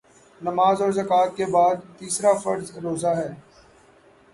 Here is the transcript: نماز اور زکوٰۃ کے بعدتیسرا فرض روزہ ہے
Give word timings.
نماز 0.41 0.81
اور 0.81 0.91
زکوٰۃ 0.91 1.35
کے 1.37 1.45
بعدتیسرا 1.51 2.33
فرض 2.43 2.77
روزہ 2.83 3.13
ہے 3.15 3.29